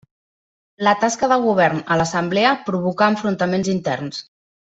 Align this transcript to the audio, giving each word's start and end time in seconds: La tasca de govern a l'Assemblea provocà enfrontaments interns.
La 0.87 0.93
tasca 1.03 1.27
de 1.33 1.37
govern 1.43 1.83
a 1.95 1.99
l'Assemblea 2.01 2.55
provocà 2.71 3.11
enfrontaments 3.17 3.73
interns. 3.77 4.27